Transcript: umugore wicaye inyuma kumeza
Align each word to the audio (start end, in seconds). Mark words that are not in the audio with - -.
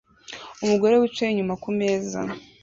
umugore 0.63 0.93
wicaye 0.95 1.29
inyuma 1.31 1.55
kumeza 1.63 2.19